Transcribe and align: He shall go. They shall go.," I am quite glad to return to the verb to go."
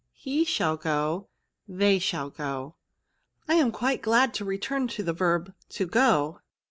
He 0.15 0.45
shall 0.45 0.77
go. 0.77 1.29
They 1.67 1.99
shall 1.99 2.31
go.," 2.31 2.75
I 3.47 3.53
am 3.53 3.71
quite 3.71 4.01
glad 4.01 4.33
to 4.33 4.43
return 4.43 4.87
to 4.87 5.03
the 5.03 5.13
verb 5.13 5.53
to 5.77 5.85
go." 5.85 6.39